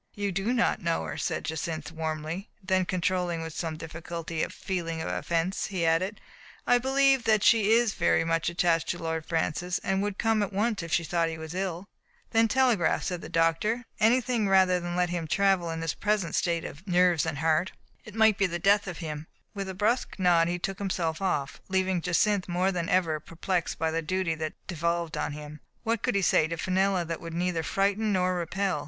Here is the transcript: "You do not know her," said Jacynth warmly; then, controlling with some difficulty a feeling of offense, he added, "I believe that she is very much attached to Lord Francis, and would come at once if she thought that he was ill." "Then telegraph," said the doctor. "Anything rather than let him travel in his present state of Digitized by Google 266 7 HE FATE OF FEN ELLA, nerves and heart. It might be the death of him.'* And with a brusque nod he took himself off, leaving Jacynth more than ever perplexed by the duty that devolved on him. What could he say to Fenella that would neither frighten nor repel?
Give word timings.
"You 0.15 0.31
do 0.31 0.51
not 0.51 0.81
know 0.81 1.03
her," 1.03 1.15
said 1.15 1.45
Jacynth 1.45 1.91
warmly; 1.91 2.49
then, 2.63 2.85
controlling 2.85 3.43
with 3.43 3.53
some 3.53 3.77
difficulty 3.77 4.41
a 4.41 4.49
feeling 4.49 4.99
of 4.99 5.07
offense, 5.07 5.67
he 5.67 5.85
added, 5.85 6.19
"I 6.65 6.79
believe 6.79 7.25
that 7.25 7.43
she 7.43 7.73
is 7.73 7.93
very 7.93 8.23
much 8.23 8.49
attached 8.49 8.89
to 8.89 8.97
Lord 8.97 9.27
Francis, 9.27 9.77
and 9.83 10.01
would 10.01 10.17
come 10.17 10.41
at 10.41 10.51
once 10.51 10.81
if 10.81 10.91
she 10.91 11.03
thought 11.03 11.27
that 11.27 11.33
he 11.33 11.37
was 11.37 11.53
ill." 11.53 11.87
"Then 12.31 12.47
telegraph," 12.47 13.03
said 13.03 13.21
the 13.21 13.29
doctor. 13.29 13.85
"Anything 13.99 14.49
rather 14.49 14.79
than 14.79 14.95
let 14.95 15.11
him 15.11 15.27
travel 15.27 15.69
in 15.69 15.83
his 15.83 15.93
present 15.93 16.33
state 16.33 16.65
of 16.65 16.77
Digitized 16.77 16.85
by 16.85 16.91
Google 16.91 16.93
266 17.13 17.13
7 17.13 17.13
HE 17.13 17.13
FATE 17.13 17.13
OF 17.13 17.13
FEN 17.13 17.13
ELLA, 17.13 17.13
nerves 17.13 17.25
and 17.27 17.37
heart. 17.37 17.71
It 18.05 18.15
might 18.15 18.37
be 18.39 18.47
the 18.47 18.57
death 18.57 18.87
of 18.87 18.97
him.'* 18.97 19.17
And 19.19 19.25
with 19.53 19.69
a 19.69 19.75
brusque 19.75 20.15
nod 20.17 20.47
he 20.47 20.57
took 20.57 20.79
himself 20.79 21.21
off, 21.21 21.61
leaving 21.69 22.01
Jacynth 22.01 22.49
more 22.49 22.71
than 22.71 22.89
ever 22.89 23.19
perplexed 23.19 23.77
by 23.77 23.91
the 23.91 24.01
duty 24.01 24.33
that 24.33 24.53
devolved 24.65 25.15
on 25.15 25.33
him. 25.33 25.59
What 25.83 26.01
could 26.01 26.15
he 26.15 26.23
say 26.23 26.47
to 26.47 26.57
Fenella 26.57 27.05
that 27.05 27.21
would 27.21 27.35
neither 27.35 27.61
frighten 27.61 28.11
nor 28.11 28.33
repel? 28.33 28.79